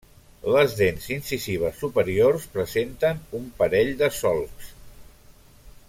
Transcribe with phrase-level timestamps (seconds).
[0.53, 4.73] Les dents incisives superiors presenten un parell de solcs.